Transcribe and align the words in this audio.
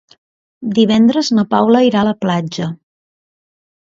Divendres 0.77 1.29
na 1.39 1.43
Paula 1.51 1.83
irà 1.89 2.01
a 2.03 2.07
la 2.09 2.15
platja. 2.25 2.71